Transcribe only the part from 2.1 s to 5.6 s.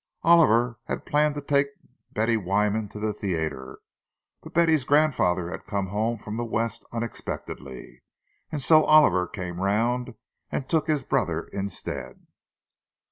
Betty Wyman to the theatre; but Betty's grandfather